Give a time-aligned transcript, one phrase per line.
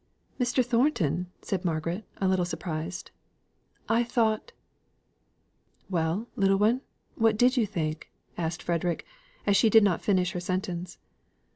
[0.39, 0.65] "Mr.
[0.65, 3.11] Thornton!" said Margaret, a little surprised.
[3.87, 4.51] "I thought"
[5.91, 6.81] "Well, little one,
[7.13, 9.05] what did you think?" asked Frederick,
[9.45, 10.97] as she did not finish her sentence.